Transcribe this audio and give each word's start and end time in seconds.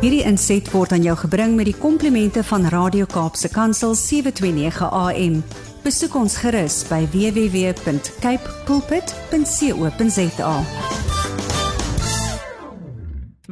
Hierdie 0.00 0.22
inset 0.24 0.64
word 0.72 0.94
aan 0.96 1.02
jou 1.04 1.12
gebring 1.26 1.58
met 1.58 1.66
die 1.68 1.76
komplimente 1.76 2.40
van 2.48 2.62
Radio 2.72 3.04
Kaapse 3.04 3.50
Kansel 3.52 3.92
729 3.92 4.86
AM. 4.96 5.34
Besoek 5.84 6.14
ons 6.16 6.38
gerus 6.40 6.78
by 6.88 7.02
www.cape 7.12 8.54
pulpit.co.za. 8.64 10.54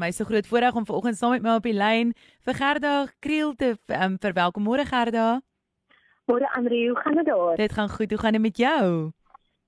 My 0.00 0.08
so 0.08 0.24
groot 0.24 0.48
voorreg 0.48 0.72
om 0.72 0.88
vanoggend 0.88 1.20
saam 1.20 1.36
met 1.36 1.44
my 1.44 1.58
op 1.60 1.68
die 1.68 1.76
lyn 1.76 2.16
vir 2.48 2.56
Gerda 2.56 2.94
Kriel 3.20 3.52
te 3.52 3.74
um, 3.92 4.16
verwelkom. 4.16 4.64
Môre 4.64 4.88
Gerda. 4.88 5.42
Môre 6.32 6.48
Andre, 6.56 6.80
hoe 6.88 6.96
gaan 7.04 7.20
dit 7.20 7.28
daar? 7.28 7.56
Dit 7.60 7.76
gaan 7.76 7.92
goed. 7.92 8.08
Hoe 8.08 8.24
gaan 8.24 8.32
dit 8.32 8.46
met 8.48 8.56
jou? 8.56 9.12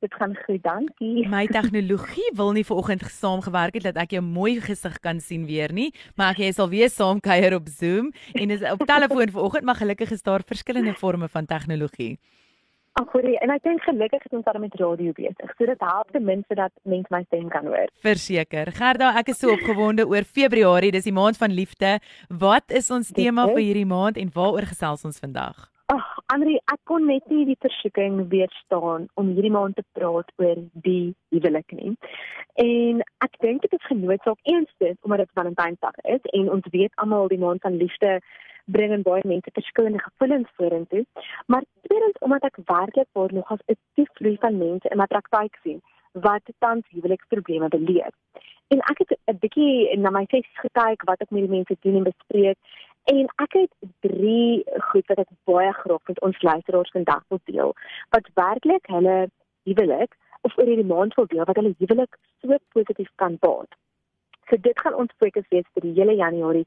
Dit 0.01 0.15
gaan 0.15 0.37
goed, 0.47 0.63
dankie. 0.63 1.29
My 1.35 1.45
tegnologie 1.47 2.31
wil 2.33 2.55
nie 2.57 2.65
vanoggend 2.65 3.03
saamgewerk 3.05 3.75
het 3.77 3.91
dat 3.91 3.99
ek 4.01 4.15
jou 4.17 4.23
mooi 4.25 4.57
gesig 4.65 4.95
kan 5.05 5.19
sien 5.21 5.45
weer 5.45 5.73
nie, 5.77 5.91
maar 6.17 6.33
ek 6.33 6.41
jy 6.41 6.53
sal 6.57 6.71
weer 6.73 6.89
saam 6.89 7.21
kuier 7.21 7.53
op 7.59 7.69
Zoom 7.69 8.09
en 8.33 8.55
is 8.55 8.65
op 8.65 8.81
telefoon 8.89 9.29
vanoggend, 9.37 9.67
maar 9.69 9.77
gelukkig 9.77 10.15
is 10.17 10.25
daar 10.25 10.41
verskillende 10.47 10.95
forme 10.97 11.29
van 11.29 11.45
tegnologie. 11.45 12.15
Ag, 12.97 13.13
hoor 13.13 13.29
en 13.29 13.53
ek 13.53 13.63
dink 13.63 13.85
gelukkig 13.85 14.25
het 14.25 14.33
ons 14.39 14.47
daar 14.49 14.59
met 14.63 14.79
radio 14.81 15.13
besig. 15.19 15.53
So 15.59 15.69
dit 15.69 15.85
help 15.85 16.09
ten 16.17 16.25
minste 16.25 16.57
dat 16.57 16.73
mense 16.83 17.13
my 17.13 17.21
stem 17.27 17.51
kan 17.53 17.69
hoor. 17.69 17.93
Verseker. 18.01 18.73
Gerda, 18.73 19.13
ek 19.21 19.35
is 19.35 19.39
so 19.39 19.53
opgewonde 19.53 20.09
oor 20.09 20.25
Februarie, 20.25 20.95
dis 20.97 21.07
die 21.07 21.15
maand 21.15 21.37
van 21.37 21.53
liefde. 21.53 21.99
Wat 22.33 22.73
is 22.73 22.89
ons 22.91 23.13
tema 23.13 23.45
vir 23.53 23.63
hierdie 23.69 23.87
maand 23.87 24.17
en 24.17 24.33
waaroor 24.33 24.73
gesels 24.73 25.05
ons 25.05 25.21
vandag? 25.21 25.69
Ag, 25.91 26.05
Andri, 26.31 26.53
ek 26.71 26.79
kon 26.87 27.09
net 27.11 27.25
nie 27.33 27.43
die 27.49 27.57
versoeking 27.59 28.21
weerstaan 28.31 29.09
om 29.19 29.31
hierdie 29.35 29.51
maand 29.51 29.75
te 29.75 29.83
praat 29.99 30.29
oor 30.39 30.61
die 30.85 31.17
huwelik 31.35 31.73
nie. 31.75 31.97
En 32.63 33.01
ek 33.27 33.35
dink 33.43 33.65
dit 33.65 33.75
is 33.75 33.89
genoodsaak 33.89 34.39
eerstens 34.53 35.01
omdat 35.03 35.25
dit 35.25 35.33
Valentynsdag 35.41 35.99
is 36.15 36.29
en 36.39 36.53
ons 36.55 36.69
weet 36.77 36.95
almal 37.03 37.27
die 37.33 37.41
maand 37.43 37.67
van 37.67 37.81
liefde 37.81 38.13
bring 38.71 38.95
en 38.95 39.03
baie 39.09 39.27
mense 39.33 39.51
verskillende 39.57 40.05
gevoelens 40.05 40.53
vorentoe, 40.61 41.03
maar 41.51 41.67
tweedens 41.89 42.23
omdat 42.23 42.47
ek 42.53 42.63
werklik 42.71 43.11
waar 43.19 43.35
nog 43.35 43.51
as 43.51 43.67
'n 43.67 43.79
diefvloei 43.99 44.37
van 44.47 44.63
mense 44.63 44.93
in 44.95 45.03
my 45.03 45.09
praktyk 45.11 45.59
sien 45.65 45.83
wat 46.13 46.55
tans 46.59 46.87
huweliksprobleme 46.95 47.69
beleef. 47.69 48.15
En 48.71 48.79
ek 48.79 48.99
het 49.03 49.19
'n 49.27 49.39
bietjie 49.43 49.99
na 49.99 50.11
my 50.11 50.25
sessies 50.31 50.63
gekyk 50.67 51.03
wat 51.11 51.21
ek 51.21 51.31
met 51.31 51.43
die 51.43 51.57
mense 51.57 51.77
doen 51.81 51.97
en 51.97 52.11
bespreek 52.13 52.59
En 53.05 53.27
ek 53.37 53.53
het 53.53 53.73
drie 54.01 54.65
goed 54.91 55.07
wat 55.07 55.19
ek 55.19 55.31
baie 55.45 55.73
graag 55.73 56.03
met 56.07 56.21
ons 56.21 56.43
luisteraars 56.43 56.91
vandag 56.91 57.23
wil 57.29 57.41
deel 57.45 57.75
wat 58.11 58.31
werklik 58.35 58.87
hulle 58.87 59.29
huwelik 59.69 60.17
of 60.41 60.59
oor 60.59 60.67
hierdie 60.67 60.93
maand 60.95 61.15
wil 61.15 61.27
deel 61.27 61.45
wat 61.45 61.57
hulle 61.57 61.75
huwelik 61.79 62.17
so 62.41 62.57
positief 62.77 63.11
kan 63.15 63.37
baat. 63.41 63.73
So 64.49 64.57
dit 64.57 64.81
gaan 64.81 64.95
ons 64.95 65.15
fokus 65.23 65.49
wees 65.49 65.69
vir 65.75 65.87
die 65.87 65.95
hele 65.99 66.15
Januarie. 66.15 66.67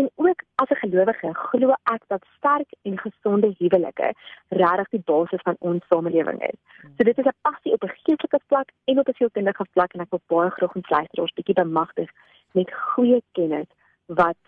En 0.00 0.10
ook 0.14 0.42
as 0.54 0.70
'n 0.70 0.82
gelowige 0.84 1.34
glo 1.34 1.74
ek 1.94 2.02
dat 2.06 2.24
sterk 2.36 2.70
en 2.82 2.98
gesonde 2.98 3.54
huwelike 3.58 4.14
regtig 4.48 4.88
die 4.88 5.02
basis 5.04 5.42
van 5.42 5.56
ons 5.58 5.86
samelewing 5.86 6.42
is. 6.42 6.58
So 6.96 7.04
dit 7.04 7.18
is 7.18 7.24
'n 7.24 7.40
passie 7.42 7.72
op 7.72 7.82
'n 7.84 7.96
geestelike 8.04 8.40
vlak 8.46 8.68
en 8.84 8.98
op 8.98 9.08
'n 9.08 9.14
sielkundige 9.14 9.66
vlak 9.72 9.92
en 9.92 10.00
ek 10.00 10.10
wil 10.10 10.22
baie 10.26 10.50
graag 10.50 10.74
ons 10.74 10.88
luisteraars 10.88 11.32
bietjie 11.32 11.54
bemagtig 11.54 12.10
met 12.52 12.72
goeie 12.72 13.22
kennis 13.32 13.68
wat 14.06 14.42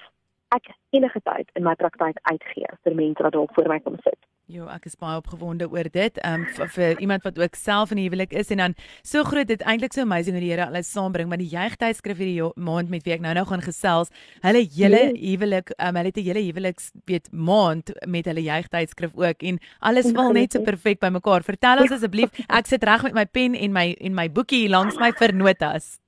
ek 0.55 0.71
enige 0.95 1.21
tyd 1.27 1.51
in 1.59 1.67
my 1.67 1.75
praktyk 1.81 2.21
uitgee 2.31 2.71
vir 2.87 2.95
mense 2.95 3.27
wat 3.27 3.35
dalk 3.37 3.53
voor 3.57 3.69
my 3.73 3.81
kom 3.83 3.99
sit. 4.07 4.21
Jo, 4.53 4.67
ek 4.69 4.85
is 4.91 4.99
baie 5.01 5.17
opgewonde 5.17 5.65
oor 5.73 5.89
dit. 5.89 6.19
Ehm 6.21 6.43
um, 6.45 6.69
vir 6.75 6.99
iemand 7.01 7.25
wat 7.25 7.39
ook 7.41 7.55
self 7.57 7.95
in 7.95 8.03
die 8.03 8.05
huwelik 8.11 8.35
is 8.37 8.53
en 8.53 8.61
dan 8.61 8.75
so 9.01 9.25
groot 9.25 9.49
dit 9.49 9.65
eintlik 9.65 9.97
so 9.97 10.05
amazing 10.05 10.37
hoe 10.37 10.43
die 10.45 10.51
Here 10.53 10.67
alles 10.67 10.91
saambring, 10.93 11.31
maar 11.31 11.41
die 11.41 11.49
jeugtydskrif 11.49 12.21
hierdie 12.21 12.51
maand 12.61 12.93
met 12.93 13.07
wie 13.09 13.15
ek 13.17 13.25
nou 13.25 13.33
nou 13.35 13.47
gaan 13.49 13.65
gesels, 13.65 14.13
hulle 14.45 14.67
hele 14.77 15.01
nee. 15.15 15.17
huwelik, 15.31 15.73
ehm 15.79 15.89
um, 15.89 15.97
hulle 15.97 16.13
het 16.13 16.21
'n 16.21 16.29
hele 16.29 16.45
huweliks 16.45 16.93
weet 17.09 17.33
maand 17.33 17.95
met 18.07 18.29
hulle 18.29 18.45
jeugtydskrif 18.45 19.17
ook 19.17 19.43
en 19.43 19.59
alles 19.81 20.13
val 20.13 20.33
net 20.33 20.53
so 20.53 20.61
perfek 20.61 21.01
bymekaar. 21.01 21.43
Vertel 21.43 21.81
ons 21.81 21.97
asseblief, 21.97 22.29
ek 22.61 22.67
sit 22.67 22.85
reg 22.85 23.03
met 23.03 23.15
my 23.15 23.25
pen 23.25 23.55
en 23.55 23.73
my 23.73 23.97
en 23.97 24.15
my 24.15 24.29
boekie 24.29 24.69
langs 24.69 25.01
my 25.01 25.13
vir 25.13 25.33
notas. 25.33 26.04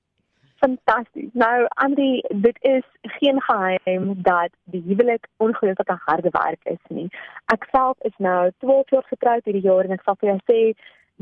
Fantasties. 0.57 1.29
Nou, 1.33 1.65
Andri, 1.69 2.23
dit 2.29 2.57
is 2.61 2.83
geen 3.01 3.41
geheim 3.41 4.21
dat 4.21 4.49
die 4.63 4.83
huwelik 4.85 5.27
ongelooflike 5.37 5.97
harde 6.05 6.29
werk 6.31 6.63
is 6.63 6.83
nie. 6.87 7.09
Ek 7.53 7.67
self 7.71 7.97
is 8.09 8.15
nou 8.17 8.51
12 8.59 8.89
jaar 8.89 9.05
getroud 9.09 9.45
hierdie 9.45 9.65
jaar 9.67 9.85
en 9.85 9.93
ek 9.97 10.05
sal 10.05 10.17
vir 10.21 10.31
jou 10.31 10.39
sê 10.49 10.61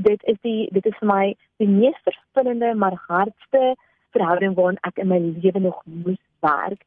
dit 0.07 0.23
is 0.31 0.40
die 0.47 0.69
dit 0.75 0.85
is 0.85 0.96
vir 1.01 1.09
my 1.12 1.25
die 1.63 1.68
mees 1.72 2.00
vervullende 2.07 2.73
maar 2.75 2.96
hardste 3.07 3.75
verhouding 4.16 4.56
waarin 4.56 4.79
ek 4.88 5.03
in 5.03 5.12
my 5.12 5.19
lewe 5.19 5.59
nog 5.67 5.81
moes 5.84 6.22
werk. 6.47 6.81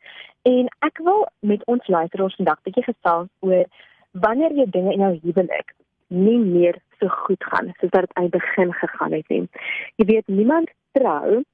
En 0.49 0.73
ek 0.89 1.05
wil 1.05 1.27
met 1.41 1.65
ons 1.67 1.93
luisteraars 1.97 2.39
vandag 2.41 2.59
'n 2.61 2.67
bietjie 2.71 2.89
gesels 2.89 3.29
oor 3.41 3.65
wanneer 4.13 4.53
jy 4.53 4.67
dinge 4.71 4.93
in 4.93 5.05
jou 5.05 5.15
huwelik 5.23 5.75
nie 6.09 6.39
meer 6.39 6.81
so 6.99 7.09
goed 7.09 7.45
gaan 7.45 7.73
soos 7.77 7.93
wat 7.93 8.09
dit 8.09 8.15
aan 8.17 8.29
die 8.29 8.39
begin 8.39 8.73
gegaan 8.73 9.13
het 9.13 9.29
nie. 9.29 9.49
Jy 9.97 10.05
weet 10.05 10.27
niemand 10.27 10.71
trou 10.93 11.45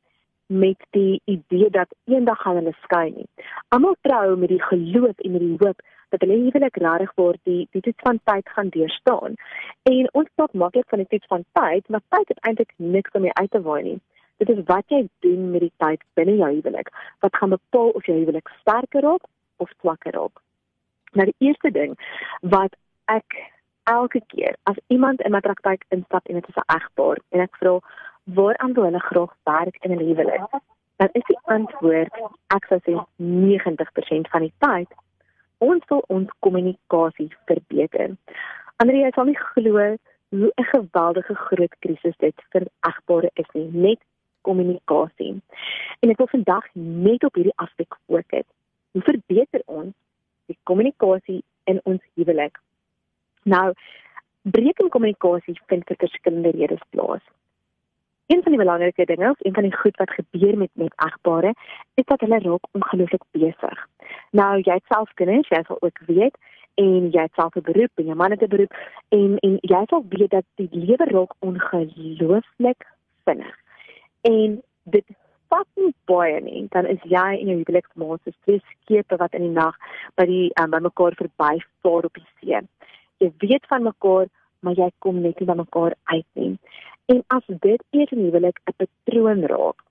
met 0.47 0.81
die 0.91 1.21
idee 1.25 1.71
dat 1.71 1.95
eendag 2.05 2.41
gaan 2.41 2.57
hulle 2.57 2.75
skei 2.83 3.11
nie. 3.11 3.29
Almal 3.69 3.97
trou 4.01 4.37
met 4.37 4.49
die 4.49 4.63
geloof 4.63 5.19
en 5.19 5.33
met 5.33 5.41
die 5.41 5.57
hoop 5.59 5.81
dat 6.09 6.21
hulle 6.21 6.39
huwelik 6.45 6.77
regtig 6.77 7.13
word 7.15 7.41
die 7.43 7.69
die 7.71 7.81
toets 7.81 8.07
van 8.07 8.21
tyd 8.25 8.49
gaan 8.49 8.69
deurstaan. 8.69 9.39
En 9.83 10.09
ons 10.13 10.29
praat 10.35 10.53
maklik 10.53 10.89
van 10.89 11.03
die 11.03 11.09
toets 11.09 11.31
van 11.33 11.45
tyd, 11.53 11.89
maar 11.89 12.05
tyd 12.09 12.29
het 12.29 12.43
eintlik 12.49 12.73
niks 12.77 13.11
om 13.11 13.31
uit 13.31 13.51
te 13.51 13.63
waai 13.63 13.83
nie. 13.83 14.01
Dit 14.43 14.51
is 14.51 14.63
wat 14.67 14.85
jy 14.89 15.07
doen 15.27 15.51
met 15.51 15.61
die 15.61 15.73
tyd 15.77 16.03
binne 16.19 16.37
jou 16.37 16.51
huwelik 16.55 16.91
wat 17.25 17.37
gaan 17.37 17.57
bepaal 17.57 17.91
of 17.99 18.07
jou 18.07 18.17
huwelik 18.19 18.49
sterker 18.61 19.03
raak 19.03 19.27
of 19.57 19.71
swakker 19.81 20.13
raak. 20.13 20.41
Nou 21.13 21.27
die 21.31 21.49
eerste 21.49 21.71
ding 21.71 21.95
wat 22.41 22.75
ek 23.05 23.37
elke 23.91 24.21
keer 24.33 24.57
as 24.71 24.79
iemand 24.87 25.21
in 25.21 25.33
my 25.33 25.41
praktyk 25.45 25.85
instap 25.95 26.27
en 26.27 26.41
dit 26.41 26.49
is 26.49 26.57
'n 26.63 26.75
egpaar 26.77 27.19
en 27.31 27.41
ek 27.41 27.57
vra 27.61 27.79
waaraan 28.25 28.75
hulle 28.75 29.01
graag 29.01 29.33
werk 29.45 29.77
in 29.85 29.93
'n 29.93 30.07
huwelik? 30.09 30.51
Dan 30.97 31.09
is 31.13 31.25
die 31.27 31.39
antwoord 31.45 32.13
ek 32.47 32.65
sou 32.69 32.79
sê 32.87 32.93
90% 33.17 34.29
van 34.29 34.41
die 34.41 34.55
tyd 34.59 34.89
ons 35.59 35.85
wil 35.89 36.03
ons 36.09 36.31
kommunikasie 36.45 37.31
verbeter. 37.49 38.17
Andre 38.83 39.05
jy 39.05 39.11
sal 39.15 39.29
nie 39.31 39.39
glo 39.39 39.97
hoe 40.35 40.51
'n 40.57 40.69
geweldige 40.75 41.35
groot 41.35 41.75
krisis 41.79 42.17
dit 42.19 42.35
vir 42.53 42.67
egpare 42.91 43.31
is 43.35 43.49
nie, 43.55 43.69
net 43.73 44.01
kommunikasie. 44.43 45.41
En 46.01 46.11
ek 46.11 46.19
wil 46.19 46.27
vandag 46.37 46.65
net 46.75 47.25
op 47.25 47.35
hierdie 47.35 47.57
aspek 47.57 47.97
fokus. 48.07 48.47
Hoe 48.93 49.03
verbeter 49.03 49.63
ons 49.67 49.95
die 50.47 50.59
kommunikasie 50.63 51.43
in 51.65 51.81
ons 51.85 52.03
huwelik? 52.15 52.59
Nou, 53.43 53.73
breek 54.43 54.79
in 54.79 54.89
kommunikasie 54.89 55.61
vind 55.67 55.87
vir 55.87 55.97
verskillende 55.97 56.51
redes 56.51 56.85
plaas. 56.91 57.23
Een 58.27 58.43
van 58.43 58.53
die 58.53 58.61
belangrike 58.61 59.05
dinge, 59.05 59.31
of 59.31 59.45
een 59.45 59.55
van 59.55 59.63
die 59.63 59.77
goed 59.77 59.97
wat 59.97 60.11
gebeur 60.11 60.57
met 60.57 60.71
met 60.73 60.93
egpare, 60.97 61.55
is 61.95 62.05
dat 62.05 62.21
hulle 62.21 62.39
raak 62.39 62.67
ongelooflik 62.73 63.23
besig. 63.31 63.89
Nou 64.31 64.61
jy 64.61 64.79
self 64.89 65.13
kinders, 65.15 65.49
jy 65.49 65.63
sal 65.67 65.81
ook 65.81 65.99
weet 66.07 66.37
en 66.75 67.11
jy 67.11 67.27
self 67.35 67.55
'n 67.55 67.61
beroep 67.61 67.91
en 67.95 68.05
jou 68.05 68.17
man 68.17 68.31
het 68.31 68.43
'n 68.43 68.49
beroep 68.49 68.73
en 69.09 69.39
en 69.39 69.59
jy 69.61 69.83
sal 69.87 70.05
weet 70.09 70.31
dat 70.31 70.45
die 70.55 70.69
lewe 70.71 71.05
raak 71.05 71.33
ongelooflik 71.39 72.87
vinnig. 73.25 73.57
En 74.21 74.63
dit 74.83 75.05
vat 75.49 75.67
nie 75.75 75.95
baie 76.05 76.41
nie, 76.41 76.67
dan 76.71 76.87
is 76.87 77.03
jy 77.03 77.31
en 77.41 77.47
jou 77.47 77.59
huweliksmaat 77.61 78.21
se 78.25 78.33
twee 78.45 78.63
skepe 78.71 79.17
wat 79.17 79.33
in 79.33 79.43
die 79.47 79.57
nag 79.57 79.77
by 80.15 80.27
die 80.31 80.51
um, 80.63 80.71
by 80.71 80.79
mekaar 80.79 81.15
verby 81.21 81.63
vaar 81.83 82.05
op 82.05 82.15
die 82.15 82.27
see. 82.41 82.61
Jy 83.23 83.33
weet 83.39 83.67
van 83.67 83.83
mekaar, 83.83 84.27
maar 84.65 84.79
jy 84.81 84.91
kom 85.05 85.21
net 85.23 85.41
nie 85.41 85.49
by 85.51 85.57
mekaar 85.61 85.95
uit 86.13 86.27
nie. 86.41 86.53
En 87.13 87.21
as 87.37 87.47
dit 87.47 87.83
eers 87.91 88.13
in 88.17 88.25
huwelik 88.25 88.61
'n 88.65 88.77
patroon 88.81 89.43
raak 89.53 89.83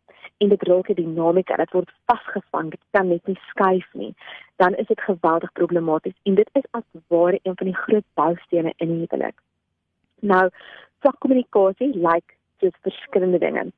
en 0.41 0.49
dit 0.49 0.63
raak 0.69 0.89
'n 0.89 0.99
dinamika, 1.01 1.55
dit 1.55 1.71
word 1.71 1.91
vasgevang, 2.05 2.71
dit 2.71 2.83
kan 2.91 3.07
net 3.07 3.27
nie 3.27 3.39
skuif 3.49 3.89
nie, 3.93 4.13
dan 4.55 4.75
is 4.75 4.87
dit 4.87 5.01
geweldig 5.01 5.51
problematies 5.51 6.17
en 6.23 6.35
dit 6.35 6.49
is 6.53 6.67
as 6.71 6.87
ware 7.07 7.39
een 7.43 7.55
van 7.55 7.67
die 7.67 7.81
groot 7.85 8.07
boustene 8.13 8.73
in 8.77 8.89
'n 8.89 8.99
huwelik. 8.99 9.37
Nou, 10.21 10.49
swak 10.99 11.19
kommunikasie 11.19 11.93
lyk 11.93 12.13
like, 12.13 12.33
soos 12.59 12.77
verskillende 12.81 13.39
dinge. 13.39 13.71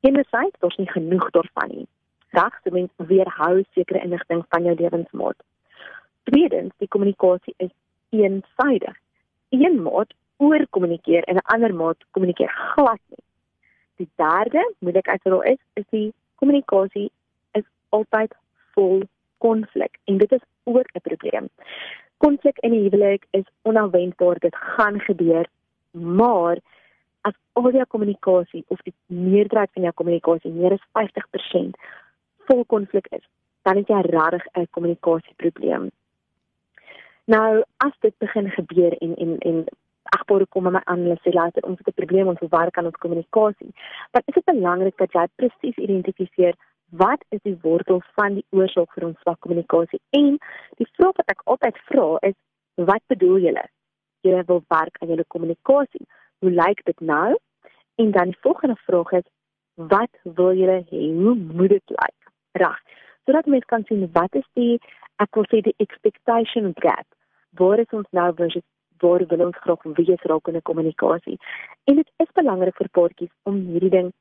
Enerzijds 0.00 0.58
daar's 0.58 0.76
nie 0.76 0.90
genoeg 0.90 1.30
daarvan 1.30 1.68
nie. 1.68 1.86
Regs, 2.30 2.58
mens 2.70 2.90
weerhou 2.96 3.64
sekere 3.70 4.02
inligting 4.02 4.44
van 4.48 4.64
jou 4.64 4.74
lewensmaat. 4.74 5.36
Tweedens, 6.22 6.72
die 6.76 6.88
kommunikasie 6.88 7.54
is 7.56 7.70
eensaidig. 8.10 8.96
Een 9.48 9.82
maat 9.82 10.14
oorkommunikeer 10.46 11.24
en 11.24 11.36
'n 11.36 11.48
ander 11.54 11.74
maat 11.74 11.98
kommunikeer 12.10 12.52
glad 12.74 13.00
nie. 13.08 13.24
Die 13.96 14.10
derde 14.16 14.62
moeilikheidrol 14.78 15.42
is 15.42 15.60
is 15.80 15.86
die 15.90 16.12
kommunikasie 16.34 17.10
is 17.52 17.66
altyd 17.88 18.34
vol 18.74 19.02
konflik 19.38 19.98
en 20.04 20.18
dit 20.18 20.32
is 20.32 20.44
ook 20.64 20.88
'n 20.94 21.06
probleem. 21.08 21.48
Konflik 22.16 22.58
in 22.58 22.72
'n 22.72 22.82
huwelik 22.84 23.26
is 23.30 23.46
onverwendbaar, 23.62 24.38
dit 24.38 24.56
gaan 24.56 25.00
gebeur, 25.00 25.46
maar 25.90 26.58
as 27.20 27.34
al 27.52 27.70
jou 27.70 27.86
kommunikasie 27.86 28.64
of 28.66 28.80
die 28.82 28.94
meerderheid 29.06 29.70
van 29.72 29.82
jou 29.82 29.94
kommunikasie 29.94 30.50
meer 30.50 30.72
as 30.72 30.86
50% 30.92 31.76
vol 32.46 32.64
konflik 32.64 33.06
is, 33.10 33.26
dan 33.62 33.76
het 33.76 33.88
jy 33.88 34.00
regtig 34.00 34.46
'n 34.52 34.66
kommunikasieprobleem. 34.70 35.90
Nou, 37.24 37.62
as 37.76 37.94
dit 38.00 38.14
begin 38.18 38.50
gebeur 38.50 38.92
en 38.98 39.16
en 39.16 39.38
en 39.38 39.66
agbore 40.16 40.46
kom 40.46 40.68
met 40.68 40.86
my 40.88 41.16
sê 41.22 41.32
laat 41.32 41.62
ons 41.62 41.78
het 41.78 41.88
'n 41.88 42.00
probleem 42.00 42.28
ons 42.32 42.44
werk 42.58 42.78
aan 42.78 42.90
ons 42.90 43.02
kommunikasie. 43.04 43.72
Dan 44.12 44.22
is 44.26 44.34
dit 44.34 44.44
belangrik 44.44 44.96
dat 44.96 45.12
jy 45.12 45.26
presies 45.36 45.76
identifiseer 45.76 46.54
wat 46.90 47.24
is 47.28 47.40
die 47.42 47.58
wortel 47.62 48.02
van 48.16 48.34
die 48.34 48.46
oorsaak 48.50 48.92
vir 48.94 49.06
ons 49.08 49.20
swak 49.20 49.40
kommunikasie? 49.40 50.00
En 50.10 50.38
die 50.80 50.88
vraag 50.96 51.16
wat 51.20 51.30
ek 51.34 51.40
altyd 51.44 51.78
vra 51.88 52.08
is 52.28 52.36
wat 52.74 53.02
bedoel 53.06 53.38
julle? 53.38 53.64
Julle 54.20 54.42
wil 54.46 54.62
werk 54.68 54.96
aan 55.00 55.08
julle 55.08 55.24
kommunikasie. 55.34 56.06
Hoe 56.40 56.50
lyk 56.50 56.84
dit 56.84 57.00
nou? 57.00 57.36
En 57.94 58.10
dan 58.10 58.24
die 58.32 58.40
volgende 58.40 58.76
vraag 58.86 59.12
is 59.12 59.28
wat 59.74 60.12
wil 60.22 60.54
julle 60.54 60.84
hê? 60.90 61.02
Hoe 61.22 61.34
moet 61.34 61.68
dit 61.68 61.96
lyk? 61.96 62.20
Reg. 62.52 62.78
Sodat 63.24 63.46
mens 63.46 63.64
kan 63.64 63.84
sien 63.84 64.08
wat 64.12 64.34
is 64.34 64.48
die 64.52 64.78
ek 65.16 65.34
wil 65.34 65.46
sê 65.48 65.62
die 65.64 65.78
expectation 65.78 66.72
gap. 66.84 67.06
Waar 67.58 67.78
is 67.78 67.96
ons 67.96 68.08
nou 68.10 68.28
versus 68.34 68.64
waar 69.02 69.26
wil 69.28 69.44
ons 69.46 69.60
graag 69.64 69.82
wees 69.98 70.24
'n 70.24 70.62
kommunikasie? 70.62 71.38
En 71.84 71.94
dit 71.96 72.10
is 72.16 72.32
belangrik 72.40 72.76
vir 72.76 72.88
paartjies 72.98 73.34
om 73.42 73.56
hierdie 73.72 73.94
ding 73.98 74.12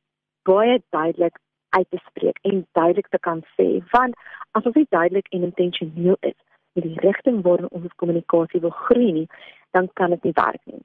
baie 0.44 0.82
duidelik 0.90 1.38
uit 1.70 1.90
te 1.90 2.00
spreek 2.06 2.38
en 2.42 2.68
duidelik 2.72 3.08
te 3.10 3.20
kan 3.20 3.44
sê 3.56 3.68
want 3.92 4.16
as 4.52 4.66
ons 4.66 4.76
nie 4.76 4.88
duidelik 4.90 5.28
en 5.30 5.44
intentioneel 5.44 6.18
is 6.20 6.40
met 6.74 6.84
die 6.84 7.00
rigting 7.06 7.42
waarin 7.46 7.70
ons 7.70 8.00
kommunikasie 8.04 8.62
wil 8.64 8.74
groei 8.86 9.12
nie, 9.12 9.28
dan 9.76 9.90
kan 10.00 10.10
dit 10.16 10.24
nie 10.24 10.36
werk 10.36 10.62
nie. 10.72 10.84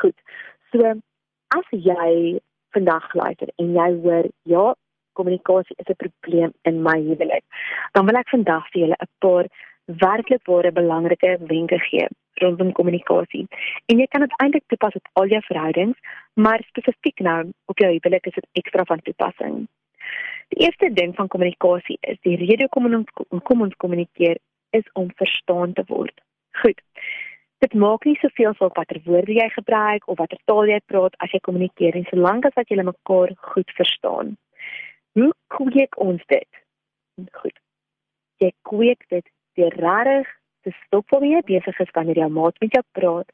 Goed. 0.00 0.16
So 0.70 0.92
as 1.56 1.68
jy 1.70 2.40
vandag 2.76 3.14
luister 3.14 3.52
en 3.56 3.72
jy 3.76 3.88
hoor 4.04 4.28
ja, 4.54 4.64
kommunikasie 5.12 5.76
is 5.78 5.88
'n 5.88 6.00
probleem 6.04 6.52
in 6.62 6.82
my 6.82 6.98
huwelik, 7.08 7.44
dan 7.92 8.06
wil 8.06 8.16
ek 8.16 8.28
vandag 8.28 8.68
vir 8.72 8.80
julle 8.82 8.96
'n 9.00 9.12
paar 9.18 9.46
werklik 9.86 10.46
ware 10.46 10.72
belangrike 10.72 11.38
wenke 11.48 11.78
gee 11.78 12.08
rondom 12.44 12.72
kommunikasie. 12.76 13.46
En 13.86 14.02
jy 14.02 14.06
kan 14.10 14.24
dit 14.24 14.34
eintlik 14.44 14.66
toepas 14.72 14.98
op 14.98 15.22
al 15.22 15.32
jou 15.34 15.42
verhoudings, 15.48 15.98
maar 16.34 16.64
spesifiek 16.68 17.22
nou 17.24 17.40
op 17.72 17.78
jou 17.78 17.90
huwelik 17.92 18.26
is 18.30 18.38
dit 18.38 18.64
ekstra 18.64 18.84
van 18.88 19.02
toepassing. 19.06 19.62
Die 20.52 20.66
eerste 20.66 20.92
ding 20.92 21.14
van 21.16 21.28
kommunikasie 21.32 21.98
is 22.00 22.18
die 22.26 22.36
rede 22.36 22.68
kom 22.68 22.88
ons 22.90 23.12
kom 23.48 23.62
ons 23.64 23.76
kommunikeer 23.84 24.40
is 24.76 24.88
om 24.98 25.08
verstaan 25.16 25.72
te 25.72 25.84
word. 25.88 26.20
Goed. 26.62 26.80
Dit 27.64 27.74
maak 27.78 28.04
nie 28.04 28.18
soveel 28.20 28.56
saak 28.58 28.76
watter 28.76 28.98
woorde 29.06 29.32
jy 29.36 29.48
gebruik 29.54 30.08
of 30.10 30.18
watter 30.18 30.40
taal 30.50 30.68
jy 30.68 30.80
praat 30.90 31.16
as 31.24 31.32
jy 31.32 31.40
kommunikeer 31.46 31.96
en 31.96 32.08
solank 32.10 32.48
as 32.48 32.56
wat 32.58 32.72
jy 32.72 32.82
mekaar 32.82 33.32
goed 33.52 33.74
verstaan. 33.78 34.34
Hoe 35.18 35.30
kweek 35.54 35.98
ons 36.00 36.24
dit? 36.32 36.62
Goed. 37.38 37.56
Jy 38.42 38.50
kweek 38.68 39.06
dit 39.14 39.26
deur 39.56 39.76
regtig 39.84 40.28
te 40.62 40.72
stop 40.84 41.08
voor 41.08 41.24
jy 41.26 41.42
besig 41.48 41.78
is 41.84 41.92
wanneer 41.96 42.22
jou 42.22 42.30
maat 42.30 42.58
met 42.60 42.74
jou 42.76 42.82
praat 42.98 43.30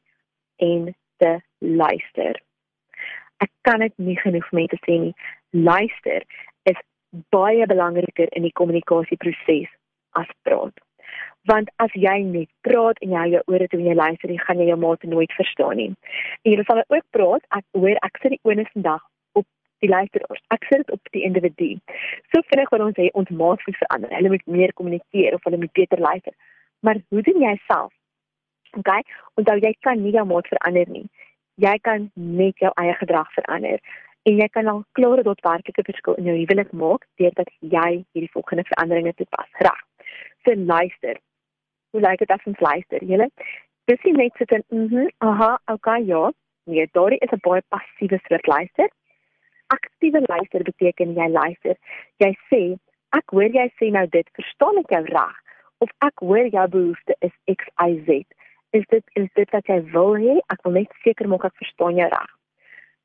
en 0.57 0.93
te 1.17 1.31
luister. 1.57 2.39
Ek 3.43 3.51
kan 3.67 3.83
dit 3.85 3.93
nie 3.97 4.17
genoeg 4.19 4.51
mense 4.51 4.79
sê 4.83 4.99
nie. 5.05 5.15
Luister 5.51 6.25
is 6.69 6.79
baie 7.35 7.65
belangriker 7.67 8.29
in 8.37 8.45
die 8.47 8.55
kommunikasieproses 8.59 9.71
as 10.19 10.31
praat. 10.47 10.75
Want 11.47 11.71
as 11.81 11.93
jy 11.95 12.17
net 12.27 12.49
praat 12.67 12.99
en 13.05 13.15
jy 13.15 13.27
jou 13.35 13.43
ore 13.47 13.67
toe 13.67 13.79
en 13.79 13.87
jy 13.87 13.95
luister, 13.97 14.27
dan 14.29 14.43
gaan 14.45 14.59
jy 14.59 14.67
jou 14.69 14.79
maat 14.81 15.05
nooit 15.07 15.37
verstaan 15.37 15.79
nie. 15.79 15.93
En 16.43 16.51
jy 16.51 16.65
sal 16.67 16.83
ook 16.83 17.07
praat, 17.15 17.47
ek 17.55 17.65
hoor 17.79 18.03
ek 18.05 18.19
sit 18.21 18.35
die 18.35 18.43
ene 18.51 18.67
vandag 18.73 19.05
die 19.83 19.89
luisteraars. 19.89 20.41
Ek 20.53 20.65
sê 20.67 20.81
dit 20.81 20.93
op 20.95 21.11
die 21.15 21.23
individu. 21.27 21.71
So 22.31 22.43
vinnig 22.51 22.71
wat 22.73 22.85
ons 22.85 22.97
sê 22.99 23.09
ons 23.19 23.33
maat 23.41 23.63
moet 23.65 23.79
verander. 23.81 24.15
Hulle 24.17 24.33
moet 24.35 24.47
meer 24.57 24.73
kommunikeer 24.79 25.37
of 25.37 25.45
hulle 25.47 25.61
moet 25.63 25.75
beter 25.77 26.01
luister. 26.03 26.35
Maar 26.85 27.01
hoe 27.09 27.21
doen 27.21 27.41
jy 27.41 27.55
self? 27.67 27.93
OK? 28.77 28.91
Onthou 29.39 29.57
jy 29.59 29.73
kan 29.85 30.01
nie 30.03 30.13
jou 30.15 30.25
maat 30.29 30.47
verander 30.47 30.89
nie. 30.89 31.07
Jy 31.59 31.75
kan 31.83 32.11
net 32.13 32.57
jou 32.63 32.71
eie 32.81 32.93
gedrag 33.01 33.31
verander. 33.35 33.79
En 34.27 34.37
jy 34.41 34.47
kan 34.53 34.67
al 34.67 34.83
klare 34.97 35.23
tot 35.23 35.41
werklike 35.47 35.85
verskil 35.87 36.19
in 36.21 36.29
jou 36.29 36.35
huwelik 36.41 36.71
maak 36.83 37.07
deurdat 37.21 37.49
jy 37.59 37.89
hierdie 38.13 38.31
volgende 38.35 38.67
veranderinge 38.71 39.15
toepas. 39.17 39.49
Reg. 39.65 39.81
So 40.45 40.55
luister. 40.55 41.19
Hoe 41.91 42.01
lyk 42.05 42.21
dit 42.21 42.31
as 42.31 42.45
ons 42.45 42.61
luister? 42.63 43.03
Julle 43.03 43.29
dis 43.89 44.05
nie 44.05 44.13
net 44.13 44.35
sit 44.37 44.51
en 44.53 44.63
mhm, 44.69 45.09
aha, 45.25 45.55
okay, 45.73 46.03
ja. 46.05 46.29
Nee, 46.69 46.85
daardie 46.93 47.17
is 47.25 47.31
'n 47.33 47.41
baie 47.41 47.63
passiewe 47.73 48.19
soort 48.27 48.47
luister 48.47 48.89
aktiewe 49.69 50.21
luister 50.27 50.63
beteken 50.63 51.15
jy 51.17 51.27
luister. 51.33 51.77
Jy 52.23 52.31
sê, 52.49 52.61
ek 53.17 53.35
hoor 53.35 53.53
jy 53.53 53.67
sê 53.77 53.91
nou 53.93 54.05
dit, 54.13 54.27
verstaan 54.37 54.81
ek 54.81 54.93
jou 54.95 55.03
reg? 55.09 55.37
Of 55.79 55.91
ek 56.03 56.19
hoor 56.19 56.47
jou 56.51 56.67
behoefte 56.67 57.15
is 57.19 57.31
XYZ. 57.45 58.23
Is 58.71 58.85
dit 58.89 59.03
is 59.13 59.29
dit 59.39 59.55
wat 59.55 59.71
jy 59.71 59.79
wil 59.93 60.17
hê? 60.19 60.35
Ek 60.53 60.65
wil 60.65 60.75
net 60.75 60.91
seker 61.05 61.29
maak 61.31 61.45
ek 61.47 61.55
verstaan 61.61 61.95
jou 61.95 62.09
reg. 62.11 62.33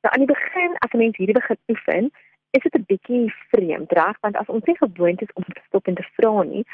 Nou 0.03 0.11
aan 0.13 0.25
die 0.25 0.33
begin 0.33 0.75
as 0.85 0.91
'n 0.93 1.01
mens 1.01 1.17
hierdie 1.17 1.39
begin 1.39 1.57
oefen, 1.71 2.11
is 2.57 2.63
dit 2.63 2.75
'n 2.75 2.85
bietjie 2.91 3.33
vreemd, 3.51 3.91
reg? 3.91 4.19
Want 4.21 4.35
as 4.37 4.51
ons 4.55 4.65
nie 4.65 4.77
gewoond 4.77 5.21
is 5.21 5.33
om 5.33 5.43
te 5.43 5.61
stop 5.67 5.87
en 5.87 5.95
te 5.95 6.07
vra 6.17 6.43
nie, 6.43 6.65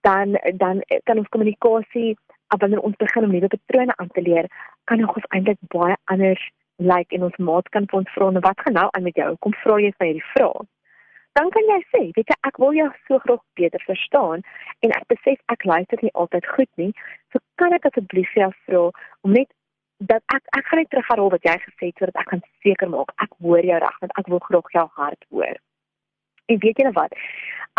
dan 0.00 0.38
dan 0.62 0.82
kan 1.04 1.18
ons 1.18 1.28
kommunikasie, 1.28 2.16
wanneer 2.58 2.80
ons 2.80 2.96
begin 2.96 3.24
om 3.24 3.30
nuwe 3.30 3.48
patrone 3.48 3.96
aan 3.96 4.12
te 4.12 4.22
leer, 4.22 4.46
kan 4.84 5.08
ons 5.08 5.28
eintlik 5.28 5.58
baie 5.60 5.96
anders 6.04 6.50
lyk 6.76 6.96
like, 6.96 7.14
en 7.14 7.22
ons 7.22 7.36
maat 7.36 7.68
kan 7.68 7.86
vir 7.90 7.98
ons 7.98 8.12
vra 8.14 8.30
nou 8.30 8.40
wat 8.40 8.60
gaan 8.60 8.74
nou 8.74 8.88
aan 8.90 9.02
met 9.02 9.16
jou? 9.16 9.36
Kom 9.38 9.52
vra 9.64 9.80
jy 9.80 9.92
vir 9.98 10.06
hierdie 10.06 10.30
vraag. 10.34 10.75
Dan 11.36 11.50
kan 11.52 11.68
jy 11.68 11.80
sê, 11.92 12.02
weet 12.16 12.30
jy, 12.32 12.36
ek 12.48 12.58
wil 12.62 12.72
jou 12.72 12.86
so 13.04 13.18
graag 13.24 13.42
beter 13.60 13.82
verstaan 13.84 14.44
en 14.86 14.92
ek 14.96 15.04
besef 15.12 15.40
ek 15.52 15.66
luister 15.68 16.00
nie 16.00 16.14
altyd 16.22 16.46
goed 16.54 16.70
nie. 16.80 16.92
So 17.32 17.42
kan 17.60 17.76
ek 17.76 17.88
asseblief 17.90 18.32
jou 18.38 18.48
vra 18.64 18.84
om 19.26 19.34
net 19.36 19.50
dat 19.98 20.24
ek 20.32 20.48
ek 20.56 20.70
gaan 20.70 20.80
net 20.80 20.90
terughaal 20.94 21.28
wat 21.34 21.44
jy 21.48 21.56
gesê 21.64 21.90
het 21.90 22.00
sodat 22.00 22.22
ek 22.22 22.30
kan 22.32 22.42
seker 22.64 22.88
maak 22.92 23.12
ek 23.24 23.36
hoor 23.44 23.68
jou 23.68 23.80
reg 23.84 23.98
want 24.04 24.16
ek 24.22 24.30
wil 24.32 24.42
graag 24.48 24.72
jou 24.78 24.86
hart 25.00 25.28
hoor. 25.28 25.60
En 26.52 26.62
weet 26.64 26.80
jy 26.80 26.88
nou 26.88 26.94
wat? 26.96 27.12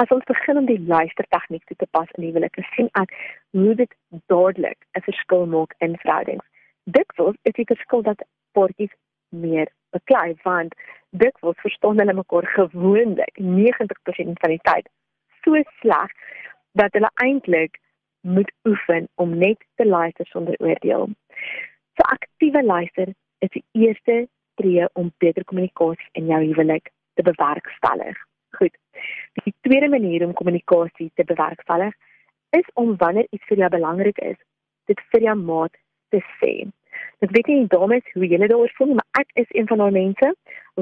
As 0.02 0.14
ons 0.14 0.30
begin 0.30 0.62
om 0.62 0.70
die 0.70 0.80
luistertegniek 0.94 1.66
toe 1.66 1.78
te 1.82 1.90
pas 1.98 2.10
in 2.18 2.26
die 2.28 2.32
huwelik, 2.32 2.58
sien 2.76 2.90
ek 3.02 3.14
hoe 3.58 3.74
dit 3.82 3.94
dadelik 4.34 4.78
'n 4.94 5.06
verskil 5.10 5.46
maak 5.46 5.74
in 5.80 5.98
verhoudings. 6.06 6.46
Dikwels 6.86 7.38
is 7.44 7.54
dit 7.54 7.66
'n 7.70 7.74
verskil 7.76 8.02
dat 8.02 8.22
paartjies 8.54 8.94
meer 9.30 9.68
beklei 9.96 10.36
want 10.44 10.76
dit 11.10 11.44
word 11.46 11.60
verstaan 11.66 12.00
hulle 12.02 12.14
mekaar 12.14 12.48
gewoonlik 12.56 13.40
90% 13.40 14.42
van 14.44 14.56
die 14.56 14.64
tyd 14.70 14.90
so 15.44 15.62
sleg 15.80 16.12
dat 16.82 16.94
hulle 16.94 17.12
eintlik 17.24 17.80
moet 18.22 18.52
oefen 18.68 19.08
om 19.16 19.38
net 19.38 19.64
te 19.76 19.86
luister 19.86 20.26
sonder 20.26 20.56
oordeel. 20.60 21.10
So 21.96 22.08
aktiewe 22.16 22.64
luister 22.64 23.14
is 23.40 23.50
die 23.54 23.64
eerste 23.72 24.28
tree 24.60 24.88
om 24.94 25.14
beter 25.18 25.44
kommunikasie 25.44 26.10
in 26.12 26.28
jou 26.32 26.42
huwelik 26.44 26.92
te 27.14 27.24
bewerkstellig. 27.24 28.18
Goed. 28.58 28.76
Die 29.44 29.54
tweede 29.62 29.90
manier 29.90 30.26
om 30.26 30.34
kommunikasie 30.34 31.12
te 31.16 31.24
bewerkstellig 31.24 31.94
is 32.58 32.68
om 32.74 32.96
wanneer 32.98 33.28
iets 33.30 33.46
vir 33.50 33.64
jou 33.64 33.70
belangrik 33.70 34.18
is, 34.18 34.38
dit 34.86 35.02
vir 35.12 35.28
jou 35.30 35.36
maat 35.40 35.74
te 36.10 36.22
sê. 36.40 36.54
Ek 37.26 37.32
weet 37.34 37.48
nie 37.50 37.68
dames 37.68 38.06
hoe 38.14 38.28
julle 38.30 38.48
daaroor 38.48 38.72
voel, 38.78 38.94
maar 38.94 39.22
ek 39.22 39.30
is 39.42 39.50
een 39.58 39.68
van 39.68 39.78
daai 39.82 39.92
mense 39.92 40.34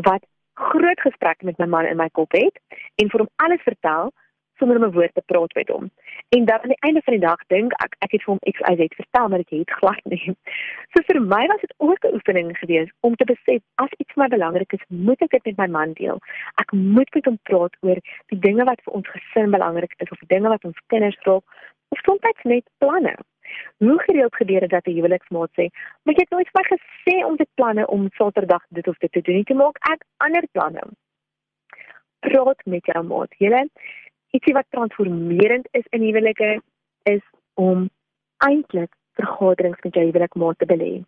wat 0.08 0.24
groot 0.56 1.00
gesprekke 1.00 1.46
met 1.46 1.58
my 1.58 1.66
man 1.66 1.88
in 1.88 1.98
my 1.98 2.10
kop 2.12 2.32
het 2.36 2.60
en 3.02 3.10
vir 3.12 3.24
hom 3.24 3.30
alles 3.44 3.64
vertel 3.64 4.12
sonder 4.60 4.78
om 4.78 4.84
'n 4.84 4.92
woord 4.92 5.14
te 5.14 5.24
praat 5.26 5.54
met 5.54 5.70
hom. 5.70 5.92
En 6.30 6.46
dan 6.46 6.60
aan 6.62 6.74
die 6.74 6.86
einde 6.88 7.02
van 7.04 7.14
die 7.14 7.28
dag 7.28 7.40
dink 7.48 7.72
ek 7.84 7.96
ek 8.00 8.12
het 8.12 8.24
vir 8.24 8.34
hom 8.34 8.44
XYZ 8.52 8.96
vertel 8.96 9.28
maar 9.30 9.40
ek 9.40 9.50
het 9.50 9.72
glad 9.72 10.04
nie. 10.04 10.36
So 10.92 11.04
vir 11.08 11.20
my 11.22 11.46
was 11.52 11.62
dit 11.62 11.74
ook 11.78 12.06
'n 12.06 12.14
oefening 12.14 12.58
geweest 12.58 12.94
om 13.00 13.16
te 13.16 13.26
besef 13.26 13.62
as 13.76 13.92
iets 13.98 14.14
vir 14.14 14.24
my 14.24 14.28
belangrik 14.28 14.74
is, 14.74 14.84
moet 14.88 15.22
ek 15.22 15.30
dit 15.30 15.46
met 15.46 15.58
my 15.58 15.68
man 15.68 15.94
deel. 15.94 16.20
Ek 16.56 16.72
moet 16.72 17.14
met 17.14 17.26
hom 17.26 17.40
praat 17.44 17.76
oor 17.80 18.00
die 18.28 18.40
dinge 18.40 18.64
wat 18.64 18.82
vir 18.84 18.94
ons 18.94 19.08
gesin 19.08 19.52
belangrik 19.52 19.94
is 19.98 20.10
of 20.10 20.20
dinge 20.28 20.50
wat 20.50 20.64
ons 20.66 20.80
kinders 20.88 21.20
raak 21.20 21.44
of 21.90 22.00
soms 22.04 22.44
net 22.44 22.66
planne. 22.78 23.16
Hoe 23.78 24.00
gereeld 24.00 24.36
gebeur 24.36 24.60
dit 24.60 24.70
dat 24.70 24.88
'n 24.88 24.98
huweliksmaat 24.98 25.52
sê, 25.60 25.66
"Maar 26.04 26.16
jy 26.16 26.26
nooit 26.30 26.50
vir 26.52 26.62
my 26.62 26.66
gesê 26.76 27.26
om 27.26 27.36
te 27.36 27.48
planne 27.54 27.88
om 27.88 28.10
Saterdag 28.12 28.64
dit 28.70 28.88
of 28.88 28.98
dit 28.98 29.12
te 29.12 29.22
doen 29.22 29.36
nie, 29.36 29.44
te 29.44 29.54
maak 29.54 29.78
ek 29.92 30.04
ander 30.18 30.48
planne." 30.52 30.84
Praat 32.20 32.66
met 32.66 32.86
jou 32.86 33.04
maat. 33.04 33.36
Julle 33.38 33.70
ietsie 34.32 34.54
wat 34.54 34.66
transformerend 34.70 35.68
is 35.72 35.86
in 35.90 36.02
huwelike 36.02 36.62
is 37.04 37.22
om 37.54 37.90
eintlik 38.38 38.94
vergaderings 39.20 39.82
met 39.82 39.94
jou 39.94 40.06
huwelikmaat 40.06 40.58
te 40.60 40.66
belê. 40.66 41.04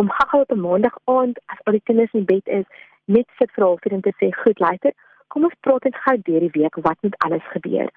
Om 0.00 0.10
gou 0.10 0.40
op 0.42 0.52
'n 0.52 0.60
maandag 0.60 0.96
aand 1.04 1.40
as 1.46 1.62
al 1.64 1.72
die 1.72 1.86
kinders 1.88 2.12
in 2.12 2.24
bed 2.24 2.46
is, 2.46 2.64
net 3.04 3.28
sit 3.38 3.50
vir 3.52 3.64
halfuur 3.64 3.92
en 3.92 4.00
te 4.00 4.12
sê, 4.20 4.32
"Goed, 4.42 4.58
luister, 4.58 4.92
kom 5.34 5.48
ons 5.48 5.62
praat 5.66 5.88
net 5.88 5.96
gou 6.06 6.14
deur 6.28 6.44
die 6.46 6.54
week 6.54 6.76
wat 6.86 7.00
met 7.02 7.16
alles 7.26 7.46
gebeur. 7.56 7.90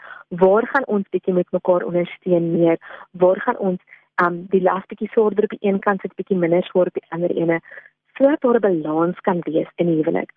Waar 0.44 0.66
gaan 0.74 0.88
ons 0.96 1.10
bietjie 1.14 1.36
met 1.38 1.52
mekaar 1.54 1.86
ondersteun 1.86 2.50
meer? 2.56 2.82
Waar 3.12 3.42
gaan 3.46 3.60
ons 3.70 3.82
um 4.26 4.40
die 4.54 4.64
las 4.66 4.88
bietjie 4.90 5.12
sorg 5.14 5.38
op 5.38 5.54
die 5.54 5.62
een 5.70 5.78
kant 5.84 6.02
sit 6.02 6.16
bietjie 6.18 6.40
minder 6.44 6.66
sorg 6.72 6.90
op 6.90 6.98
die 6.98 7.06
ander 7.14 7.34
ene 7.38 7.60
sodat 8.18 8.42
daar 8.42 8.58
'n 8.58 8.66
balans 8.66 9.20
kan 9.28 9.40
wees 9.46 9.70
in 9.76 9.88
die 9.92 10.00
huwelik. 10.02 10.32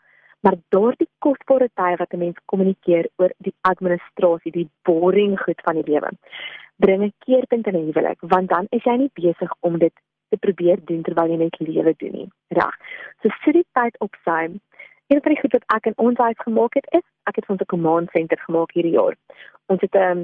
Maar 0.44 0.56
daardie 0.68 1.08
kosbare 1.18 1.68
tyd 1.80 1.98
wat 1.98 2.12
'n 2.12 2.18
mens 2.18 2.36
kommunikeer 2.44 3.08
oor 3.16 3.32
die 3.38 3.54
administrasie, 3.60 4.52
die 4.52 4.68
boring 4.82 5.40
goed 5.40 5.60
van 5.64 5.74
die 5.74 5.88
lewe, 5.92 6.10
bring 6.76 7.02
'n 7.02 7.12
keerpunt 7.24 7.66
in 7.66 7.76
'n 7.76 7.86
huwelik, 7.88 8.18
want 8.20 8.48
dan 8.48 8.66
is 8.70 8.84
jy 8.84 8.96
nie 8.96 9.10
besig 9.14 9.50
om 9.60 9.78
dit 9.78 9.92
te 10.28 10.36
probeer 10.36 10.78
doen 10.84 11.02
terwyl 11.02 11.30
jy 11.30 11.36
net 11.36 11.58
lewe 11.58 11.94
doen 11.96 12.12
nie. 12.12 12.28
Reg. 12.48 12.76
So 13.22 13.28
sit 13.44 13.54
die 13.54 13.66
tyd 13.72 13.96
op 13.98 14.16
sy. 14.24 14.60
Een 15.10 15.22
van 15.22 15.32
die 15.32 15.40
goed 15.40 15.52
wat 15.52 15.64
ek 15.66 15.86
in 15.90 15.96
ons 15.96 16.18
huis 16.18 16.38
gemaak 16.38 16.74
het 16.74 16.86
is, 16.98 17.06
ek 17.22 17.36
het 17.36 17.48
ons 17.48 17.60
'n 17.60 17.72
command 17.74 18.10
center 18.10 18.38
gemaak 18.38 18.70
hierdie 18.72 18.98
jaar. 18.98 19.14
Ons 19.66 19.80
het 19.80 19.94
'n 19.94 19.98
um, 20.10 20.20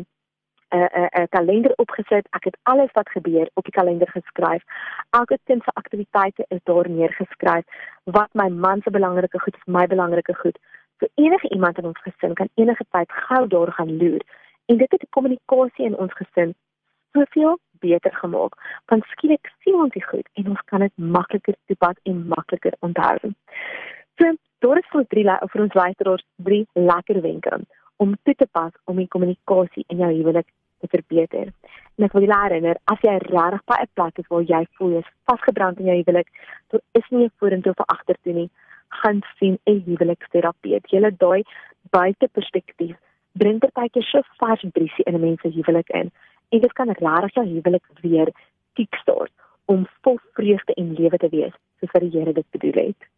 'n 0.75 1.09
'n 1.23 1.29
kalender 1.29 1.73
opgesit. 1.77 2.27
Ek 2.31 2.45
het 2.45 2.57
alles 2.63 2.93
wat 2.93 3.09
gebeur 3.09 3.51
op 3.55 3.65
die 3.65 3.73
kalender 3.79 4.09
geskryf. 4.09 4.63
Elke 5.11 5.39
kind 5.45 5.63
se 5.63 5.71
aktiwiteite 5.73 6.45
is 6.49 6.61
daar 6.63 6.91
neergeskryf. 6.91 7.65
Wat 8.05 8.29
my 8.33 8.49
man 8.49 8.81
se 8.83 8.91
belangrike 8.91 9.41
goed 9.41 9.55
is, 9.55 9.65
my 9.65 9.87
belangrike 9.87 10.35
goed. 10.35 10.59
So 10.99 11.07
enige 11.15 11.49
iemand 11.49 11.79
in 11.79 11.85
ons 11.85 12.01
gesin 12.01 12.35
kan 12.35 12.49
enige 12.55 12.85
tyd 12.91 13.13
gou 13.13 13.47
daar 13.47 13.73
gaan 13.73 13.97
loer. 13.97 14.23
En 14.67 14.77
dit 14.77 14.91
het 14.91 15.01
die 15.01 15.11
kommunikasie 15.11 15.85
in 15.85 15.97
ons 15.97 16.13
gesin 16.13 16.55
soveel 17.13 17.59
beter 17.71 18.15
gemaak. 18.15 18.81
Want 18.87 19.05
skielik 19.05 19.53
sien 19.59 19.75
ons 19.75 19.93
dit 19.93 20.05
goed 20.05 20.29
en 20.33 20.49
ons 20.49 20.63
kan 20.65 20.81
dit 20.81 20.93
makliker 20.97 21.55
toepas 21.67 21.97
en 22.03 22.27
makliker 22.27 22.73
onthou. 22.81 23.19
So, 24.17 24.37
daar 24.59 24.79
is 24.79 24.93
vir 24.93 25.05
drie 25.13 25.25
vir 25.25 25.63
ons 25.63 25.75
luisteraars 25.75 26.25
drie 26.37 26.67
lekker 26.75 27.21
wenke 27.23 27.61
om 27.97 28.15
toe 28.25 28.35
te 28.35 28.47
pas 28.47 28.73
om 28.85 28.97
die 28.97 29.09
kommunikasie 29.09 29.85
in 29.89 29.99
jou 29.99 30.13
huwelik 30.13 30.49
te 30.81 30.89
verbeter. 30.93 31.53
En 31.97 32.05
ek 32.05 32.13
wil 32.13 32.27
julle 32.27 32.39
herinner, 32.43 32.77
as 32.93 33.01
jy 33.05 33.17
regtig 33.17 33.63
by 33.71 33.79
'n 33.83 33.93
plek 33.95 34.19
is 34.19 34.29
waar 34.29 34.43
jy 34.43 34.67
voel 34.77 34.93
jy 34.93 34.99
is 34.99 35.13
vasgebrand 35.25 35.81
in 35.81 35.87
jou 35.87 35.97
huwelik, 36.03 36.29
daar 36.71 36.83
is 36.93 37.09
nie 37.11 37.31
vorentoe 37.39 37.73
of 37.73 37.87
agtertoe 37.87 38.33
nie, 38.33 38.51
gaan 39.01 39.23
sien 39.39 39.59
'n 39.67 39.83
huweliksterapeut. 39.87 40.91
Julle 40.91 41.11
daai 41.17 41.43
buite 41.91 42.29
perspektief 42.29 42.97
bring 43.33 43.59
partykeer 43.61 44.03
so 44.03 44.21
vars 44.39 44.65
briesie 44.73 45.05
in 45.07 45.15
'n 45.15 45.21
mens 45.21 45.41
se 45.41 45.49
huwelik 45.49 45.89
in. 45.89 46.11
En 46.51 46.61
dit 46.61 46.73
kan 46.73 46.89
regtig 46.89 47.35
jou 47.35 47.47
huwelik 47.47 47.87
weer 48.03 48.29
kickstart 48.75 49.33
om 49.65 49.87
vol 50.03 50.19
vreugde 50.33 50.75
en 50.75 50.95
lewe 50.95 51.17
te 51.17 51.29
wees, 51.29 51.55
soos 51.81 51.93
wat 51.93 52.03
die 52.03 52.19
Here 52.19 52.33
dit 52.33 52.51
bedoel 52.51 52.85
het. 52.87 53.16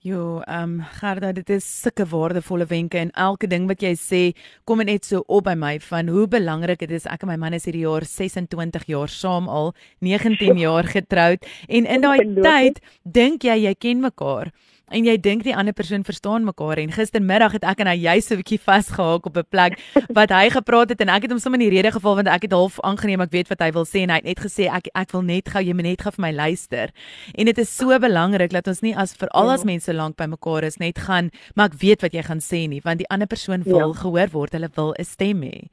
Jo, 0.00 0.40
ehm 0.46 0.78
um, 0.78 0.82
Gerda, 0.94 1.32
dit 1.34 1.48
is 1.50 1.64
sulke 1.66 2.04
waardevolle 2.06 2.68
wenke 2.70 3.00
en 3.00 3.08
elke 3.18 3.48
ding 3.50 3.64
wat 3.66 3.80
jy 3.82 3.90
sê, 3.98 4.20
kom 4.64 4.78
net 4.86 5.04
so 5.04 5.24
op 5.26 5.48
by 5.48 5.56
my 5.58 5.72
van 5.82 6.06
hoe 6.14 6.28
belangrik 6.30 6.84
dit 6.84 6.92
is. 6.94 7.08
Ek 7.10 7.24
en 7.26 7.32
my 7.32 7.36
man 7.42 7.56
is 7.58 7.66
hierdie 7.66 7.82
jaar 7.82 8.06
26 8.06 8.86
jaar 8.86 9.10
saam 9.10 9.48
al, 9.50 9.72
19 10.06 10.54
jaar 10.62 10.86
getroud 10.86 11.42
en 11.66 11.90
in 11.96 12.06
daai 12.06 12.22
tyd 12.38 12.78
dink 13.02 13.42
jy 13.42 13.58
jy 13.64 13.74
ken 13.74 14.04
mekaar 14.06 14.52
en 14.90 15.04
jy 15.04 15.16
dink 15.20 15.44
die 15.44 15.54
ander 15.56 15.74
persoon 15.76 16.04
verstaan 16.06 16.46
mekaar 16.46 16.80
en 16.82 16.92
gistermiddag 16.94 17.56
het 17.58 17.66
ek 17.68 17.82
en 17.84 17.90
hy 17.92 17.96
juist 18.04 18.28
so 18.28 18.34
'n 18.34 18.42
bietjie 18.42 18.60
vasgehaak 18.60 19.26
op 19.26 19.36
'n 19.36 19.48
plek 19.50 19.78
wat 20.18 20.30
hy 20.30 20.48
gepraat 20.50 20.90
het 20.90 21.00
en 21.00 21.08
ek 21.08 21.22
het 21.22 21.30
hom 21.30 21.38
sommer 21.38 21.60
in 21.60 21.68
die 21.68 21.76
rede 21.76 21.92
geval 21.92 22.16
want 22.16 22.28
ek 22.28 22.42
het 22.48 22.52
half 22.52 22.80
aangeneem 22.80 23.20
ek 23.20 23.32
weet 23.32 23.48
wat 23.48 23.60
hy 23.60 23.70
wil 23.72 23.84
sê 23.84 24.04
en 24.04 24.10
hy 24.10 24.16
het 24.16 24.24
net 24.24 24.40
gesê 24.40 24.68
ek 24.72 24.88
ek 24.94 25.12
wil 25.12 25.22
net 25.22 25.48
gou 25.48 25.62
jy 25.62 25.74
moet 25.74 25.88
net 25.88 26.02
gou 26.02 26.12
vir 26.12 26.22
my 26.22 26.32
luister 26.32 26.90
en 27.34 27.44
dit 27.44 27.58
is 27.58 27.76
so 27.76 27.98
belangrik 27.98 28.50
dat 28.50 28.68
ons 28.68 28.80
nie 28.80 28.96
as 28.96 29.14
veral 29.14 29.50
as 29.50 29.60
ja. 29.60 29.66
mense 29.66 29.92
lank 29.92 30.16
by 30.16 30.26
mekaar 30.26 30.64
is 30.64 30.78
net 30.78 30.98
gaan 30.98 31.30
maar 31.54 31.68
ek 31.68 31.80
weet 31.80 32.02
wat 32.02 32.14
jy 32.14 32.22
gaan 32.22 32.40
sê 32.40 32.68
nie 32.68 32.80
want 32.84 32.98
die 32.98 33.10
ander 33.10 33.26
persoon 33.26 33.62
wil 33.64 33.92
ja. 33.92 34.00
gehoor 34.00 34.28
word 34.32 34.52
hulle 34.52 34.70
wil 34.74 34.94
'n 34.98 35.04
stem 35.04 35.42
hê 35.42 35.68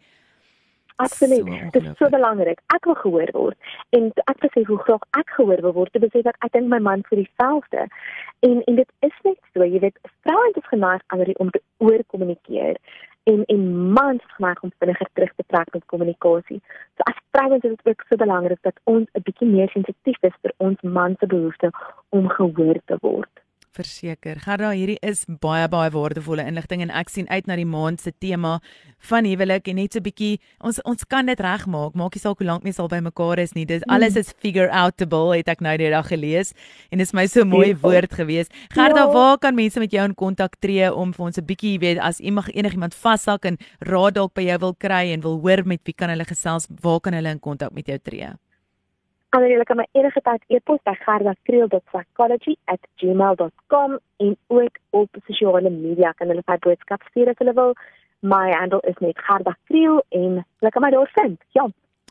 Absoluut. 0.96 1.72
Dit 1.72 1.84
is 1.84 1.98
so 1.98 2.10
belangrik. 2.10 2.60
Ek 2.66 2.86
wil 2.86 2.96
gehoor 2.96 3.32
word 3.34 3.58
en 3.90 4.12
ek 4.32 4.40
wil 4.44 4.52
sê 4.54 4.62
hoe 4.68 4.78
graag 4.86 5.04
ek 5.20 5.34
gehoor 5.36 5.62
wil 5.66 5.74
word. 5.76 5.92
Dit 5.92 6.06
besef 6.06 6.30
ek 6.32 6.38
ek 6.48 6.54
dink 6.56 6.72
my 6.72 6.80
man 6.80 7.04
vir 7.10 7.20
dieselfde. 7.20 7.88
En 8.40 8.64
en 8.64 8.76
dit 8.76 8.92
is 9.00 9.20
net 9.24 9.40
so, 9.54 9.64
jy 9.64 9.80
weet, 9.80 10.00
vrouens 10.22 10.56
is 10.56 10.68
geneig 10.68 11.02
aan 11.08 11.36
om 11.36 11.50
te 11.50 11.62
oorkommunikeer 11.78 12.78
en 13.26 13.46
en 13.46 13.92
mans 13.92 14.24
is 14.24 14.36
geneig 14.36 14.62
om 14.62 14.72
vinniger 14.80 15.10
terug 15.14 15.34
te 15.36 15.44
trek 15.48 15.74
met 15.74 15.86
kommunikasie. 15.86 16.62
So 16.96 17.08
as 17.12 17.22
vrouens 17.32 17.64
is 17.64 17.70
dit 17.70 17.88
ook 17.88 18.04
so 18.10 18.16
belangrik 18.16 18.62
dat 18.62 18.80
ons 18.84 19.08
'n 19.14 19.24
bietjie 19.24 19.48
meer 19.48 19.70
sensitief 19.70 20.18
is 20.22 20.38
vir 20.42 20.54
ons 20.58 20.82
man 20.82 21.16
se 21.20 21.28
behoeftes 21.28 21.76
om 22.10 22.30
gehoor 22.30 22.78
te 22.86 22.98
word. 23.02 23.45
Verseker. 23.76 24.40
Gerda, 24.40 24.70
hierdie 24.72 24.98
is 25.04 25.26
baie 25.44 25.66
baie 25.72 25.92
waardevolle 25.92 26.46
inligting 26.48 26.84
en 26.86 26.94
ek 26.96 27.10
sien 27.12 27.28
uit 27.28 27.48
na 27.50 27.58
die 27.60 27.68
maand 27.68 28.00
se 28.00 28.14
tema 28.24 28.54
van 29.10 29.28
huwelik 29.28 29.68
en 29.68 29.76
net 29.82 29.98
so 29.98 30.04
bietjie 30.06 30.38
ons 30.64 30.80
ons 30.88 31.04
kan 31.12 31.28
dit 31.28 31.42
regmaak. 31.44 31.98
Maak 32.00 32.16
nie 32.16 32.24
saak 32.24 32.40
hoe 32.40 32.48
lank 32.48 32.64
mens 32.64 32.80
al 32.80 32.88
by 32.92 33.02
mekaar 33.04 33.42
is 33.44 33.52
nie. 33.58 33.66
Dit 33.68 33.84
mm. 33.84 33.92
alles 33.98 34.16
is 34.22 34.32
figure 34.44 34.72
outable, 34.72 35.36
het 35.36 35.52
ek 35.52 35.66
nou 35.66 35.76
die 35.82 35.92
dag 35.92 36.08
gelees 36.08 36.54
en 36.88 37.04
dit 37.04 37.08
is 37.08 37.14
my 37.18 37.28
so 37.32 37.44
mooi 37.44 37.74
ja. 37.74 37.80
woord 37.84 38.16
gewees. 38.16 38.52
Gerda, 38.72 39.04
ja. 39.04 39.12
waar 39.12 39.42
kan 39.44 39.60
mense 39.60 39.84
met 39.84 39.92
jou 39.92 40.08
in 40.08 40.16
kontak 40.16 40.56
tree 40.64 40.88
om 40.94 41.12
vir 41.12 41.28
ons 41.28 41.42
'n 41.42 41.46
bietjie 41.52 41.76
weet 41.84 42.00
as 42.00 42.24
iemand 42.24 42.56
enigiemand 42.56 42.96
vashak 42.96 43.46
en 43.46 43.60
raad 43.84 44.16
dalk 44.16 44.34
by 44.34 44.48
jou 44.48 44.58
wil 44.60 44.76
kry 44.80 45.12
en 45.12 45.22
wil 45.22 45.40
hoor 45.44 45.68
met 45.68 45.84
wie 45.84 45.94
kan 45.94 46.10
hulle 46.10 46.26
gesels? 46.26 46.72
Waar 46.82 47.02
kan 47.02 47.14
hulle 47.14 47.30
in 47.30 47.40
kontak 47.40 47.74
met 47.76 47.88
jou 47.88 48.00
tree? 48.00 48.32
Hulle 49.36 49.50
julle 49.52 49.68
kan 49.68 49.76
my 49.76 49.84
enige 50.00 50.22
tyd 50.24 50.40
e-pos 50.56 50.80
by 50.88 50.96
gerda.creel.psychology@gmail.com 51.02 53.92
en 54.26 54.32
ook 54.48 54.76
op 54.90 55.10
sosiale 55.28 55.70
media 55.70 56.12
kan 56.12 56.28
hulle 56.32 56.44
my 56.48 56.58
boodskap 56.66 57.02
stuur 57.10 57.30
as 57.30 57.40
hulle 57.44 57.56
wil. 57.58 57.72
My 58.20 58.48
handle 58.60 58.82
is 58.92 58.98
net 59.04 59.18
gerda.creel 59.28 59.98
en 60.10 60.32
hulle 60.60 60.72
kan 60.72 60.82
my 60.82 60.92
daar 60.96 61.12
vind. 61.20 61.40
Ja. 61.52 61.66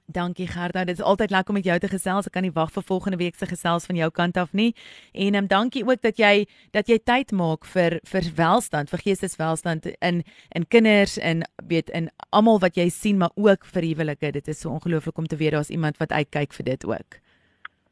Dankie 0.07 0.47
Gerda, 0.47 0.85
dit 0.85 0.99
is 0.99 1.05
altyd 1.05 1.31
lekker 1.31 1.49
om 1.49 1.55
met 1.55 1.65
jou 1.65 1.79
te 1.79 1.89
gesels. 1.89 2.27
Ek 2.29 2.33
kan 2.37 2.45
nie 2.45 2.53
wag 2.53 2.71
vir 2.75 2.85
volgende 2.85 3.17
week 3.17 3.39
se 3.41 3.47
gesels 3.49 3.87
van 3.89 3.97
jou 3.97 4.11
kant 4.13 4.37
af 4.37 4.53
nie. 4.53 4.75
En 5.13 5.35
um, 5.35 5.47
dankie 5.49 5.85
ook 5.87 6.03
dat 6.05 6.21
jy 6.21 6.45
dat 6.77 6.89
jy 6.93 6.99
tyd 7.01 7.33
maak 7.33 7.65
vir 7.65 7.99
vir 8.05 8.29
welstand, 8.37 8.93
vir 8.93 9.01
geesteswelstand 9.01 9.89
in 10.05 10.23
in 10.53 10.69
kinders 10.69 11.17
en 11.19 11.43
weet 11.69 11.89
in 11.91 12.11
almal 12.31 12.61
wat 12.61 12.77
jy 12.77 12.91
sien, 12.93 13.19
maar 13.19 13.33
ook 13.35 13.65
vir 13.65 13.83
huwelike. 13.83 14.33
Dit 14.33 14.49
is 14.49 14.61
so 14.61 14.71
ongelooflik 14.77 15.19
om 15.19 15.27
te 15.27 15.41
weet 15.41 15.57
daar's 15.57 15.73
iemand 15.73 15.97
wat 15.97 16.13
uitkyk 16.13 16.53
vir 16.53 16.65
dit 16.65 16.85
ook. 16.85 17.21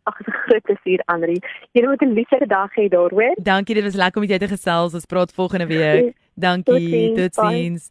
Ag, 0.05 0.21
'n 0.21 0.33
groot 0.45 0.63
plesier, 0.63 1.01
Andri. 1.07 1.41
Jy 1.73 1.87
moet 1.87 2.03
'n 2.03 2.13
liefde 2.13 2.47
dag 2.47 2.71
hê 2.77 2.89
daar, 2.89 3.11
hoor. 3.11 3.35
Dankie, 3.41 3.75
dit 3.75 3.85
was 3.85 3.95
lekker 3.95 4.21
om 4.21 4.29
met 4.29 4.39
jou 4.39 4.49
te 4.49 4.55
gesels. 4.55 4.95
Ons 4.95 5.07
praat 5.07 5.33
volgende 5.33 5.67
week. 5.67 6.15
Dankie. 6.35 7.15
Totsiens. 7.15 7.91